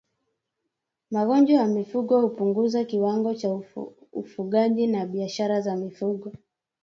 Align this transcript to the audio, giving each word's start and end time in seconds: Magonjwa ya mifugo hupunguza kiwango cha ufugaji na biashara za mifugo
Magonjwa 1.11 1.55
ya 1.61 1.67
mifugo 1.67 2.21
hupunguza 2.21 2.83
kiwango 2.85 3.33
cha 3.33 3.49
ufugaji 4.13 4.87
na 4.87 5.05
biashara 5.05 5.61
za 5.61 5.75
mifugo 5.75 6.31